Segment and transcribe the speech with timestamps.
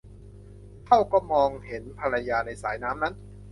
[0.87, 3.13] เข้าก็มองเห็นภรรยาในสายน้ำนั้น